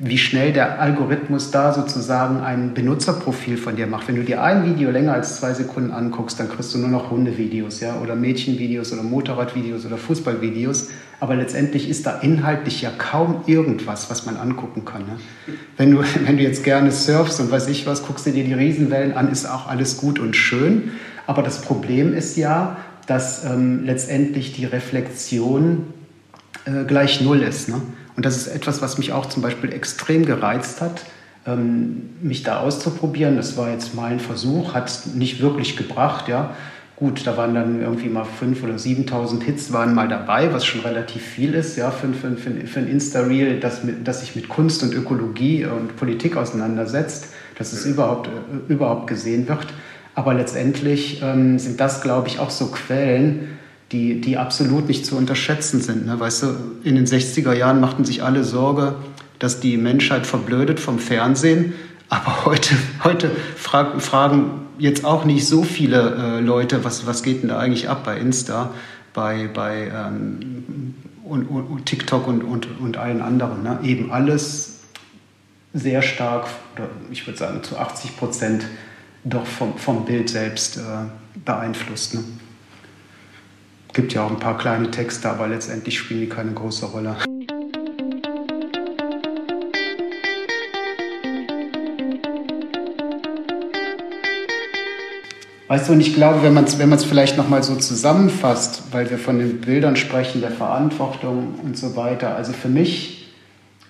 [0.01, 4.07] wie schnell der Algorithmus da sozusagen ein Benutzerprofil von dir macht.
[4.07, 7.11] Wenn du dir ein Video länger als zwei Sekunden anguckst, dann kriegst du nur noch
[7.11, 10.87] Hundevideos, ja, oder Mädchenvideos oder Motorradvideos oder Fußballvideos.
[11.19, 15.01] Aber letztendlich ist da inhaltlich ja kaum irgendwas, was man angucken kann.
[15.01, 15.17] Ne?
[15.75, 18.53] Wenn, du, wenn du jetzt gerne surfst und weiß ich was, guckst du dir die
[18.53, 20.91] Riesenwellen an, ist auch alles gut und schön.
[21.29, 25.85] Aber das Problem ist ja, dass ähm, letztendlich die Reflexion
[26.65, 27.69] äh, gleich Null ist.
[27.69, 27.79] Ne?
[28.15, 31.03] Und das ist etwas, was mich auch zum Beispiel extrem gereizt hat,
[31.45, 33.35] ähm, mich da auszuprobieren.
[33.35, 36.27] Das war jetzt mal ein Versuch, hat nicht wirklich gebracht.
[36.27, 36.55] Ja?
[36.95, 40.81] Gut, da waren dann irgendwie mal 5.000 oder 7.000 Hits waren mal dabei, was schon
[40.81, 44.81] relativ viel ist ja, für, für, für, für ein Insta-Reel, das, das sich mit Kunst
[44.81, 47.27] und Ökologie und Politik auseinandersetzt,
[47.59, 49.67] dass es überhaupt, äh, überhaupt gesehen wird.
[50.19, 53.57] Aber letztendlich ähm, sind das, glaube ich, auch so Quellen,
[53.93, 56.07] die, die absolut nicht zu unterschätzen sind.
[56.07, 56.19] Ne?
[56.19, 56.47] Weißt du,
[56.83, 58.95] in den 60er Jahren machten sich alle Sorge,
[59.39, 61.71] dass die Menschheit verblödet vom Fernsehen.
[62.09, 67.41] Aber heute, heute frag, fragen jetzt auch nicht so viele äh, Leute, was, was geht
[67.43, 68.71] denn da eigentlich ab bei Insta,
[69.13, 73.63] bei, bei ähm, und, und, TikTok und, und, und allen anderen.
[73.63, 73.79] Ne?
[73.83, 74.81] Eben alles
[75.73, 76.47] sehr stark,
[77.09, 78.65] ich würde sagen zu 80 Prozent
[79.23, 80.81] doch vom, vom Bild selbst äh,
[81.45, 82.15] beeinflusst.
[82.15, 82.23] Ne?
[83.93, 87.17] Gibt ja auch ein paar kleine Texte, aber letztendlich spielen die keine große Rolle.
[95.67, 99.19] Weißt du, und ich glaube, wenn man es wenn vielleicht nochmal so zusammenfasst, weil wir
[99.19, 102.35] von den Bildern sprechen, der Verantwortung und so weiter.
[102.35, 103.18] Also für mich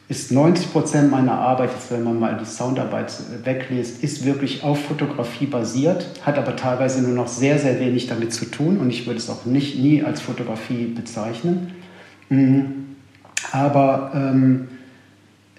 [0.10, 4.84] ist 90 Prozent meiner Arbeit, jetzt wenn man mal die Soundarbeit weglässt, ist wirklich auf
[4.86, 9.06] Fotografie basiert, hat aber teilweise nur noch sehr, sehr wenig damit zu tun und ich
[9.06, 11.76] würde es auch nicht nie als Fotografie bezeichnen.
[12.30, 12.96] Mhm.
[13.52, 14.68] Aber ähm,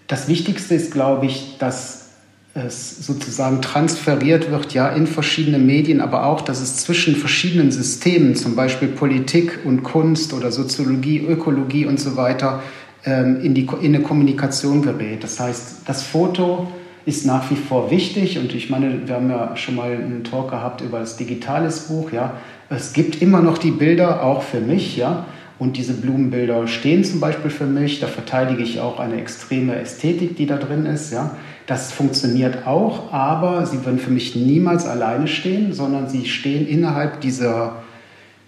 [0.09, 2.09] das Wichtigste ist, glaube ich, dass
[2.55, 8.35] es sozusagen transferiert wird, ja, in verschiedene Medien, aber auch, dass es zwischen verschiedenen Systemen,
[8.35, 12.61] zum Beispiel Politik und Kunst oder Soziologie, Ökologie und so weiter,
[13.05, 15.25] in, die, in eine Kommunikation gerät.
[15.25, 16.69] Das heißt, das Foto
[17.07, 20.51] ist nach wie vor wichtig und ich meine, wir haben ja schon mal einen Talk
[20.51, 22.35] gehabt über das digitales Buch, ja.
[22.69, 25.27] Es gibt immer noch die Bilder, auch für mich, ja.
[25.59, 28.01] Und diese Blumenbilder stehen zum Beispiel für mich.
[28.01, 31.13] Da verteidige ich auch eine extreme Ästhetik, die da drin ist.
[31.13, 31.37] Ja.
[31.67, 37.21] Das funktioniert auch, aber sie würden für mich niemals alleine stehen, sondern sie stehen innerhalb
[37.21, 37.83] dieser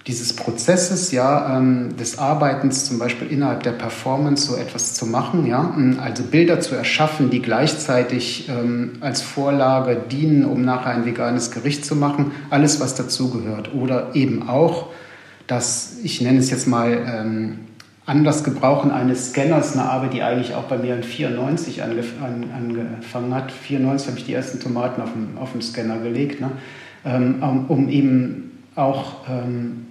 [0.06, 5.46] dieses Prozesses, ja, ähm, des Arbeitens zum Beispiel innerhalb der Performance so etwas zu machen,
[5.46, 11.52] ja, also Bilder zu erschaffen, die gleichzeitig ähm, als Vorlage dienen, um nachher ein veganes
[11.52, 13.74] Gericht zu machen, alles was dazugehört.
[13.74, 14.88] Oder eben auch,
[15.46, 17.60] dass ich nenne es jetzt mal ähm,
[18.04, 22.50] anders Gebrauchen eines Scanners, eine Arbeit, die eigentlich auch bei mir in 94 angef an,
[22.56, 23.52] angefangen hat.
[23.52, 26.50] 94 habe ich die ersten Tomaten auf dem, auf dem Scanner gelegt, ne?
[27.04, 29.86] ähm, um eben auch ähm,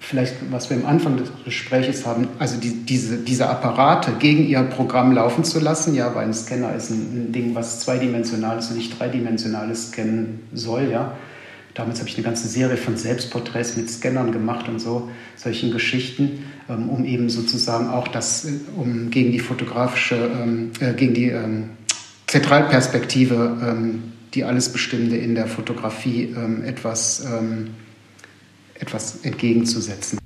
[0.00, 4.62] vielleicht, was wir am Anfang des Gesprächs haben, also die, diese, diese Apparate gegen ihr
[4.62, 8.78] Programm laufen zu lassen, ja, weil ein Scanner ist ein, ein Ding, was zweidimensionales und
[8.78, 11.16] nicht dreidimensionales scannen soll, ja.
[11.74, 16.44] Damals habe ich eine ganze Serie von Selbstporträts mit Scannern gemacht und so, solchen Geschichten,
[16.68, 21.70] ähm, um eben sozusagen auch das, um gegen die fotografische, ähm, äh, gegen die ähm,
[22.26, 24.02] Zentralperspektive, ähm,
[24.34, 27.70] die alles Bestimmende in der Fotografie ähm, etwas ähm,
[28.80, 30.18] etwas entgegenzusetzen.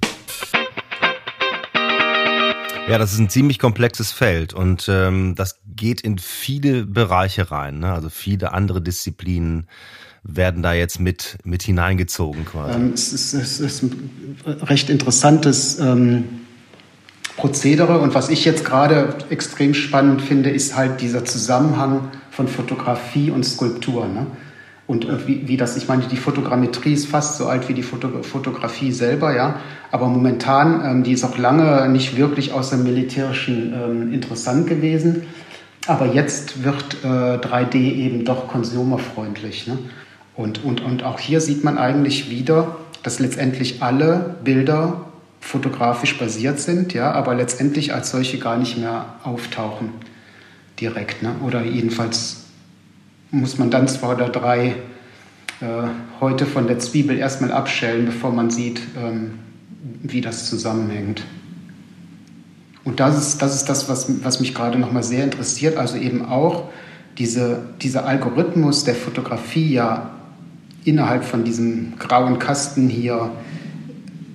[2.89, 7.79] Ja, das ist ein ziemlich komplexes Feld und ähm, das geht in viele Bereiche rein.
[7.79, 7.93] Ne?
[7.93, 9.67] Also viele andere Disziplinen
[10.23, 12.75] werden da jetzt mit, mit hineingezogen quasi.
[12.75, 16.25] Ähm, es, ist, es ist ein recht interessantes ähm,
[17.37, 23.31] Prozedere und was ich jetzt gerade extrem spannend finde, ist halt dieser Zusammenhang von Fotografie
[23.31, 24.07] und Skulptur.
[24.07, 24.27] Ne?
[24.87, 27.83] Und, und wie, wie, das, ich meine, die Fotogrammetrie ist fast so alt wie die
[27.83, 29.61] Foto, Fotografie selber, ja.
[29.91, 35.23] Aber momentan, ähm, die ist auch lange nicht wirklich außer militärischen ähm, interessant gewesen.
[35.87, 39.67] Aber jetzt wird äh, 3D eben doch konsumerfreundlich.
[39.67, 39.79] Ne?
[40.35, 45.07] Und, und, und auch hier sieht man eigentlich wieder, dass letztendlich alle Bilder
[45.41, 49.91] fotografisch basiert sind, ja, aber letztendlich als solche gar nicht mehr auftauchen
[50.81, 51.23] direkt.
[51.23, 51.35] Ne?
[51.47, 52.44] Oder jedenfalls
[53.35, 54.77] muss man dann zwei oder drei
[55.61, 55.65] äh,
[56.21, 59.33] heute von der Zwiebel erstmal abschälen, bevor man sieht, ähm,
[60.03, 61.25] wie das zusammenhängt.
[62.85, 65.77] Und das ist das, ist das was, was mich gerade nochmal sehr interessiert.
[65.79, 66.69] Also eben auch
[67.19, 70.11] diese, dieser Algorithmus der Fotografie ja
[70.85, 73.33] innerhalb von diesem grauen Kasten hier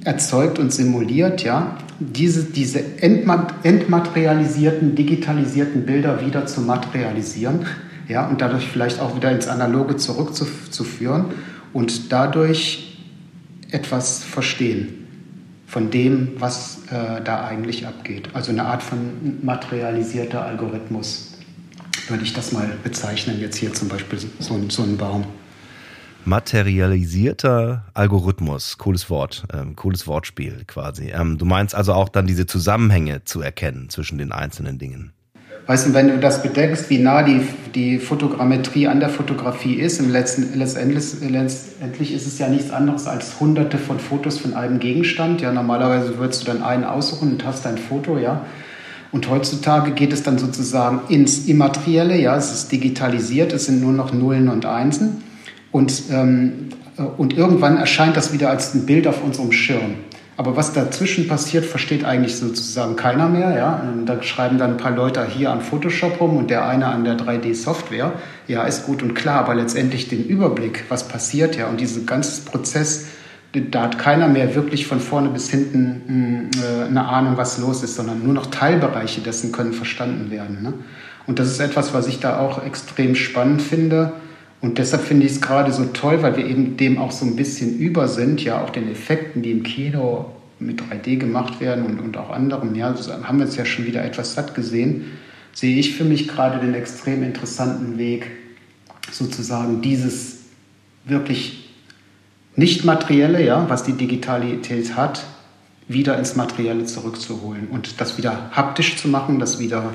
[0.04, 7.66] erzeugt und simuliert, ja, diese, diese entmaterialisierten, digitalisierten Bilder wieder zu materialisieren
[8.10, 11.26] ja, und dadurch vielleicht auch wieder ins Analoge zurückzuführen
[11.72, 12.98] und dadurch
[13.72, 15.08] etwas verstehen
[15.68, 18.30] von dem, was äh, da eigentlich abgeht.
[18.34, 21.38] Also eine Art von materialisierter Algorithmus
[22.08, 25.26] würde ich das mal bezeichnen, jetzt hier zum Beispiel so, so ein Baum.
[26.26, 31.12] Materialisierter Algorithmus, cooles Wort, ähm, cooles Wortspiel quasi.
[31.12, 35.14] Ähm, du meinst also auch dann diese Zusammenhänge zu erkennen zwischen den einzelnen Dingen.
[35.70, 37.42] Weißt du, wenn du das bedenkst, wie nah die,
[37.76, 43.06] die Fotogrammetrie an der Fotografie ist, im letzten, letztendlich, letztendlich ist es ja nichts anderes
[43.06, 45.42] als hunderte von Fotos von einem Gegenstand.
[45.42, 48.48] Ja, normalerweise würdest du dann einen aussuchen und hast ein Foto, ja.
[49.12, 53.94] Und heutzutage geht es dann sozusagen ins Immaterielle, ja, es ist digitalisiert, es sind nur
[53.94, 55.24] noch Nullen und Einsen.
[55.72, 56.70] Und, ähm,
[57.18, 59.98] und irgendwann erscheint das wieder als ein Bild auf unserem Schirm.
[60.40, 63.58] Aber was dazwischen passiert, versteht eigentlich sozusagen keiner mehr.
[63.58, 63.84] Ja?
[64.06, 67.18] Da schreiben dann ein paar Leute hier an Photoshop rum und der eine an der
[67.18, 68.14] 3D-Software.
[68.48, 72.46] Ja, ist gut und klar, aber letztendlich den Überblick, was passiert, ja, und diesen ganzen
[72.46, 73.08] Prozess,
[73.52, 77.84] da hat keiner mehr wirklich von vorne bis hinten hm, äh, eine Ahnung, was los
[77.84, 80.64] ist, sondern nur noch Teilbereiche dessen können verstanden werden.
[80.64, 80.74] Ne?
[81.28, 84.14] Und das ist etwas, was ich da auch extrem spannend finde.
[84.62, 87.36] Und deshalb finde ich es gerade so toll, weil wir eben dem auch so ein
[87.36, 92.00] bisschen über sind, ja auch den Effekten, die im Kino mit 3D gemacht werden und,
[92.00, 92.76] und auch anderen.
[92.76, 95.06] Ja, das haben wir jetzt ja schon wieder etwas satt gesehen.
[95.54, 98.30] Sehe ich für mich gerade den extrem interessanten Weg,
[99.12, 100.40] sozusagen dieses
[101.06, 101.70] wirklich
[102.56, 105.26] nicht materielle, ja, was die Digitalität hat,
[105.88, 109.94] wieder ins Materielle zurückzuholen und das wieder haptisch zu machen, das wieder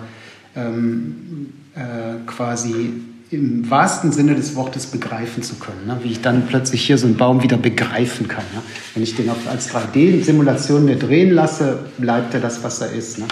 [0.57, 2.95] ähm, äh, quasi
[3.35, 5.87] im wahrsten Sinne des Wortes begreifen zu können.
[5.87, 5.99] Ne?
[6.03, 8.45] Wie ich dann plötzlich hier so einen Baum wieder begreifen kann.
[8.55, 8.63] Ne?
[8.95, 13.19] Wenn ich den als 3D-Simulation mir drehen lasse, bleibt er das, was er ist.
[13.19, 13.27] Ne?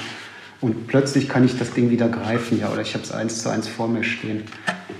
[0.60, 3.48] Und plötzlich kann ich das Ding wieder greifen, ja, oder ich habe es eins zu
[3.48, 4.44] eins vor mir stehen.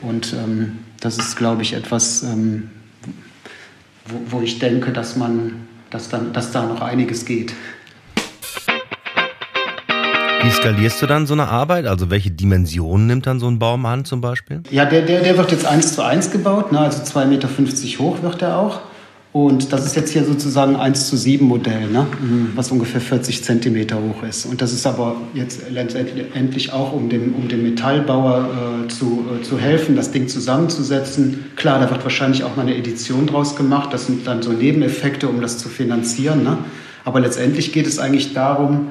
[0.01, 2.71] Und ähm, das ist, glaube ich, etwas, ähm,
[4.07, 7.55] wo, wo ich denke, dass man, dass, dann, dass da noch einiges geht.
[10.43, 11.87] Wie skalierst du dann so eine Arbeit?
[11.87, 14.63] Also welche Dimensionen nimmt dann so ein Baum an zum Beispiel?
[14.71, 16.81] Ja, der, der, der wird jetzt eins zu eins gebaut, ne?
[16.81, 17.49] also 2,50 Meter
[18.01, 18.81] hoch wird er auch.
[19.33, 22.07] Und das ist jetzt hier sozusagen 1 zu 7 Modell, ne?
[22.21, 22.53] Mhm.
[22.55, 24.45] was ungefähr 40 Zentimeter hoch ist.
[24.45, 29.43] Und das ist aber jetzt letztendlich auch, um dem, um dem Metallbauer äh, zu, äh,
[29.43, 31.47] zu helfen, das Ding zusammenzusetzen.
[31.57, 33.89] Klar, da wird wahrscheinlich auch mal eine Edition draus gemacht.
[33.95, 36.43] Das sind dann so Nebeneffekte, um das zu finanzieren.
[36.43, 36.59] Ne?
[37.07, 38.89] Aber letztendlich geht es eigentlich darum,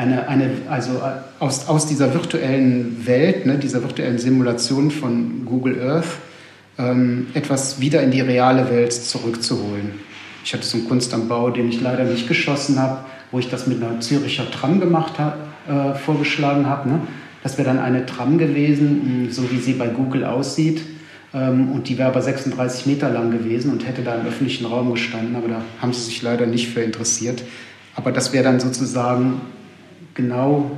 [0.00, 5.80] eine, eine, also äh, aus, aus dieser virtuellen Welt, ne, dieser virtuellen Simulation von Google
[5.82, 6.18] Earth,
[6.78, 9.92] ähm, etwas wieder in die reale Welt zurückzuholen.
[10.42, 13.50] Ich hatte so einen Kunst am Bau, den ich leider nicht geschossen habe, wo ich
[13.50, 15.36] das mit einer Züricher Tram gemacht hab,
[15.68, 16.88] äh, vorgeschlagen habe.
[16.88, 17.00] Ne?
[17.42, 20.80] Das wäre dann eine Tram gewesen, so wie sie bei Google aussieht.
[21.34, 24.92] Ähm, und die wäre aber 36 Meter lang gewesen und hätte da im öffentlichen Raum
[24.92, 27.42] gestanden, aber da haben sie sich leider nicht für interessiert.
[27.94, 29.42] Aber das wäre dann sozusagen
[30.14, 30.70] genau,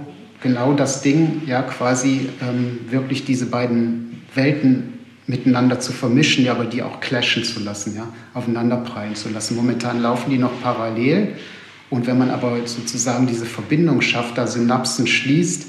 [0.43, 4.93] genau das Ding, ja, quasi ähm, wirklich diese beiden Welten
[5.27, 9.57] miteinander zu vermischen, ja, aber die auch clashen zu lassen, ja, aufeinanderprallen zu lassen.
[9.57, 11.37] Momentan laufen die noch parallel
[11.91, 15.67] und wenn man aber sozusagen diese Verbindung schafft, da Synapsen schließt,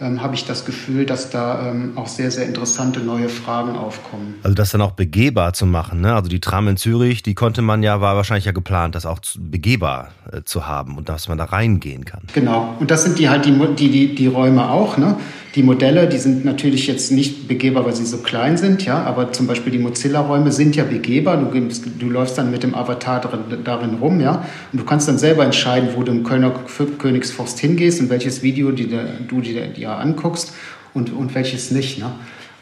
[0.00, 4.34] ähm, habe ich das Gefühl, dass da ähm, auch sehr, sehr interessante neue Fragen aufkommen.
[4.42, 6.00] Also das dann auch begehbar zu machen.
[6.00, 6.14] Ne?
[6.14, 9.20] Also die Tram in Zürich, die konnte man ja, war wahrscheinlich ja geplant, das auch
[9.38, 12.22] begehbar äh, zu haben und dass man da reingehen kann.
[12.34, 12.74] Genau.
[12.78, 14.98] Und das sind die halt die, die, die, die Räume auch.
[14.98, 15.16] Ne?
[15.56, 19.32] Die Modelle, die sind natürlich jetzt nicht begehbar, weil sie so klein sind, ja, aber
[19.32, 21.38] zum Beispiel die Mozilla-Räume sind ja begehbar.
[21.38, 21.50] Du,
[21.98, 25.44] du läufst dann mit dem Avatar darin, darin, rum, ja, und du kannst dann selber
[25.44, 26.52] entscheiden, wo du im Kölner
[26.98, 28.94] Königsforst hingehst und welches Video die,
[29.26, 30.52] du dir, dir anguckst
[30.92, 32.12] und, und welches nicht, ne?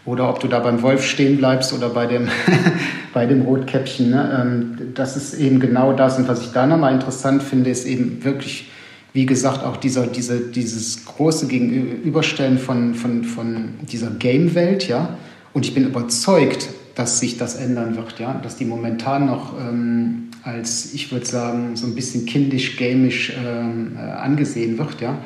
[0.04, 2.28] Oder ob du da beim Wolf stehen bleibst oder bei dem,
[3.14, 4.10] bei dem Rotkäppchen.
[4.10, 4.38] Ne?
[4.38, 6.18] Ähm, das ist eben genau das.
[6.18, 8.68] Und was ich da nochmal interessant finde, ist eben wirklich
[9.14, 15.16] wie gesagt, auch dieser, diese, dieses große Gegenüberstellen von, von, von dieser Game-Welt, ja.
[15.52, 18.34] Und ich bin überzeugt, dass sich das ändern wird, ja.
[18.42, 23.92] Dass die momentan noch ähm, als, ich würde sagen, so ein bisschen kindisch, gamisch ähm,
[23.96, 25.16] äh, angesehen wird, ja.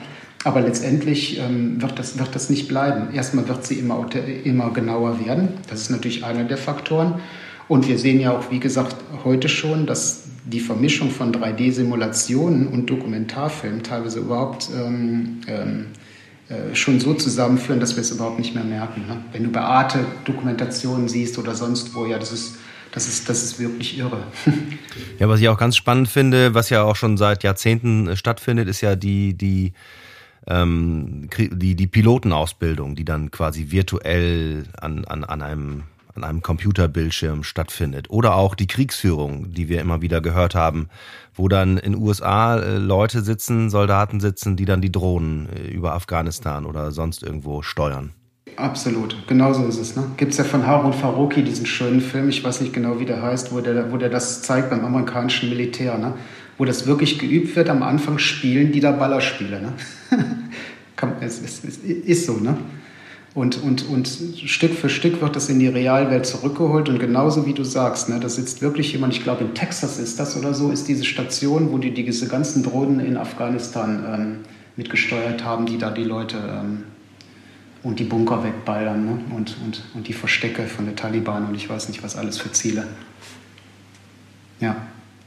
[0.44, 3.14] Aber letztendlich ähm, wird, das, wird das nicht bleiben.
[3.14, 4.06] Erstmal wird sie immer,
[4.44, 5.48] immer genauer werden.
[5.70, 7.22] Das ist natürlich einer der Faktoren.
[7.68, 12.88] Und wir sehen ja auch, wie gesagt, heute schon, dass die Vermischung von 3D-Simulationen und
[12.88, 15.86] Dokumentarfilmen teilweise überhaupt ähm, ähm,
[16.48, 19.06] äh, schon so zusammenführen, dass wir es überhaupt nicht mehr merken.
[19.06, 19.22] Ne?
[19.32, 22.56] Wenn du bei Arte Dokumentationen siehst oder sonst wo, ja, das ist,
[22.92, 24.22] das ist, das ist wirklich irre.
[25.18, 28.80] ja, was ich auch ganz spannend finde, was ja auch schon seit Jahrzehnten stattfindet, ist
[28.80, 29.74] ja die, die,
[30.46, 35.82] ähm, die, die Pilotenausbildung, die dann quasi virtuell an, an, an einem
[36.18, 38.10] an einem Computerbildschirm stattfindet.
[38.10, 40.88] Oder auch die Kriegsführung, die wir immer wieder gehört haben,
[41.34, 45.94] wo dann in USA äh, Leute sitzen, Soldaten sitzen, die dann die Drohnen äh, über
[45.94, 48.12] Afghanistan oder sonst irgendwo steuern.
[48.56, 49.94] Absolut, genauso ist es.
[49.94, 50.04] Ne?
[50.16, 53.22] Gibt es ja von Harun Farouki diesen schönen Film, ich weiß nicht genau, wie der
[53.22, 56.14] heißt, wo der, wo der das zeigt beim amerikanischen Militär, ne?
[56.56, 57.70] wo das wirklich geübt wird.
[57.70, 59.62] Am Anfang spielen die da Ballerspiele.
[59.62, 59.72] Ne?
[61.20, 62.58] es, es, ist so, ne?
[63.38, 64.08] Und, und, und
[64.46, 66.88] Stück für Stück wird das in die Realwelt zurückgeholt.
[66.88, 70.18] Und genauso wie du sagst, ne, da sitzt wirklich jemand, ich glaube in Texas ist
[70.18, 74.38] das oder so, ist diese Station, wo die diese ganzen Drohnen in Afghanistan ähm,
[74.74, 76.82] mitgesteuert haben, die da die Leute ähm,
[77.84, 79.20] und die Bunker wegballern ne?
[79.36, 82.50] und, und, und die Verstecke von der Taliban und ich weiß nicht, was alles für
[82.50, 82.88] Ziele.
[84.58, 84.74] Ja,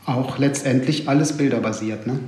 [0.06, 2.08] auch letztendlich alles bilderbasiert.
[2.08, 2.20] Ne?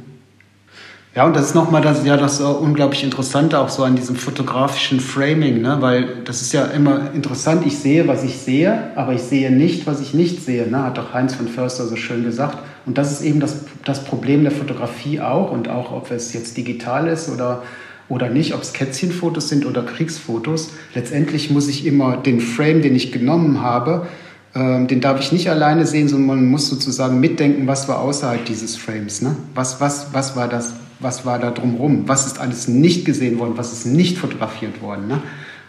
[1.15, 4.99] Ja, und das ist nochmal das, ja, das unglaublich Interessante auch so an diesem fotografischen
[4.99, 5.77] Framing, ne?
[5.79, 9.85] weil das ist ja immer interessant, ich sehe, was ich sehe, aber ich sehe nicht,
[9.85, 10.83] was ich nicht sehe, ne?
[10.83, 12.57] hat doch Heinz von Förster so schön gesagt.
[12.87, 16.57] Und das ist eben das, das Problem der Fotografie auch und auch, ob es jetzt
[16.57, 17.61] digital ist oder,
[18.09, 20.71] oder nicht, ob es Kätzchenfotos sind oder Kriegsfotos.
[20.95, 24.07] Letztendlich muss ich immer den Frame, den ich genommen habe,
[24.55, 28.45] ähm, den darf ich nicht alleine sehen, sondern man muss sozusagen mitdenken, was war außerhalb
[28.45, 29.21] dieses Frames.
[29.21, 29.35] Ne?
[29.53, 30.73] Was, was, was war das?
[31.03, 35.07] Was war da drumherum, was ist alles nicht gesehen worden, was ist nicht fotografiert worden.
[35.07, 35.21] Ne?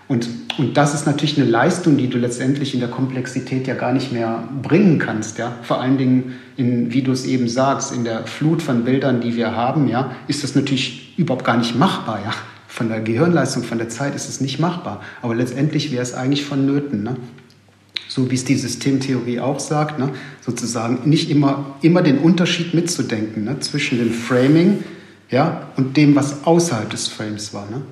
[0.07, 0.28] Und,
[0.59, 4.12] und das ist natürlich eine Leistung, die du letztendlich in der Komplexität ja gar nicht
[4.12, 5.39] mehr bringen kannst.
[5.39, 5.57] Ja?
[5.62, 9.35] Vor allen Dingen, in, wie du es eben sagst, in der Flut von Bildern, die
[9.35, 12.20] wir haben, ja, ist das natürlich überhaupt gar nicht machbar.
[12.22, 12.32] Ja?
[12.68, 15.01] Von der Gehirnleistung, von der Zeit ist es nicht machbar.
[15.22, 17.03] Aber letztendlich wäre es eigentlich vonnöten.
[17.03, 17.16] Ne?
[18.14, 20.11] so wie es die Systemtheorie auch sagt, ne,
[20.41, 24.85] sozusagen nicht immer, immer den Unterschied mitzudenken ne, zwischen dem Framing,
[25.31, 27.66] ja, und dem, was außerhalb des Frames war.
[27.70, 27.83] Ne?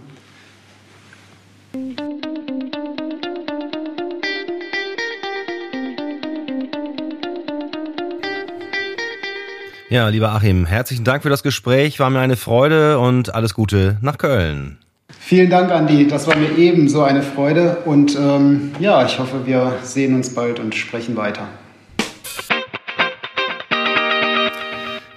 [9.92, 12.00] Ja, lieber Achim, herzlichen Dank für das Gespräch.
[12.00, 14.78] War mir eine Freude und alles Gute nach Köln.
[15.20, 16.08] Vielen Dank, Andi.
[16.08, 17.76] Das war mir ebenso eine Freude.
[17.84, 21.46] Und ähm, ja, ich hoffe, wir sehen uns bald und sprechen weiter.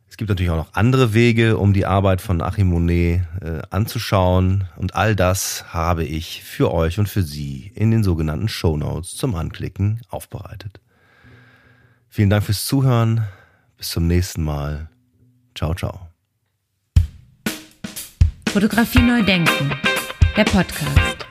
[0.09, 4.68] Es gibt natürlich auch noch andere Wege, um die Arbeit von Achim Monet äh, anzuschauen.
[4.76, 9.16] Und all das habe ich für euch und für Sie in den sogenannten Show Notes
[9.16, 10.78] zum Anklicken aufbereitet.
[12.14, 13.26] Vielen Dank fürs Zuhören.
[13.76, 14.88] Bis zum nächsten Mal.
[15.56, 16.10] Ciao, ciao.
[18.50, 19.72] Fotografie neu denken.
[20.36, 21.23] Der Podcast.